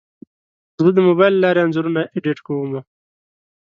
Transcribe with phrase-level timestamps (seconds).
[0.83, 2.71] زه د موبایل له لارې انځورونه ایډیټ کوم.